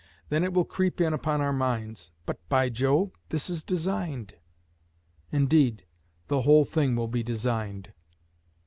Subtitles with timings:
[0.29, 3.11] Then it will creep in upon our minds, "But, by Jove!
[3.29, 4.33] This is designed!"
[5.31, 5.85] Indeed
[6.27, 7.93] the whole thing will be designed.